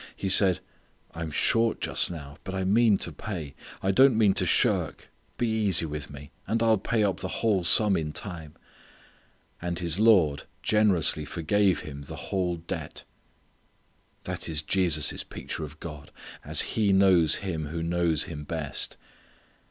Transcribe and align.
He 0.15 0.29
said: 0.29 0.61
"I'm 1.13 1.29
short 1.29 1.79
just 1.79 2.09
now; 2.09 2.37
but 2.43 2.55
I 2.55 2.63
mean 2.63 2.97
to 2.97 3.11
pay; 3.11 3.53
I 3.83 3.91
don't 3.91 4.17
mean 4.17 4.33
to 4.33 4.47
shirk: 4.47 5.09
be 5.37 5.47
easy 5.47 5.85
with 5.85 6.09
me; 6.09 6.31
and 6.47 6.63
I'll 6.63 6.79
pay 6.79 7.03
up 7.03 7.19
the 7.19 7.27
whole 7.27 7.63
sum 7.63 7.95
in 7.95 8.11
time." 8.11 8.55
And 9.61 9.77
his 9.77 9.99
lord 9.99 10.45
generously 10.63 11.23
forgave 11.23 11.81
him 11.81 12.01
the 12.01 12.15
whole 12.31 12.55
debt. 12.55 13.03
That 14.23 14.49
is 14.49 14.63
Jesus' 14.63 15.23
picture 15.23 15.63
of 15.63 15.79
God, 15.79 16.09
as 16.43 16.61
He 16.73 16.91
knows 16.91 17.35
Him 17.45 17.67
who 17.67 17.83
knows 17.83 18.23
Him 18.23 18.43
best. 18.43 18.97